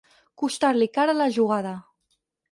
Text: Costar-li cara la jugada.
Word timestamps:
Costar-li 0.41 0.87
cara 0.95 1.15
la 1.17 1.27
jugada. 1.35 1.75